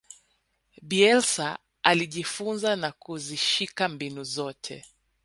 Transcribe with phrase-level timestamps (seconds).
[0.81, 4.85] bielsa alijifunza na kuzishika mbinu zote